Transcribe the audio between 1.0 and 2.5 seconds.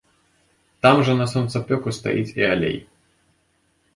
жа на сонцапёку стаіць і